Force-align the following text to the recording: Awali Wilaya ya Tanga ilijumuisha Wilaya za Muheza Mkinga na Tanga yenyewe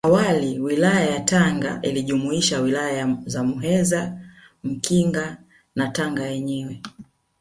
Awali 0.05 0.59
Wilaya 0.59 1.09
ya 1.09 1.19
Tanga 1.19 1.79
ilijumuisha 1.81 2.59
Wilaya 2.61 3.17
za 3.25 3.43
Muheza 3.43 4.19
Mkinga 4.63 5.37
na 5.75 5.87
Tanga 5.89 6.25
yenyewe 6.27 6.81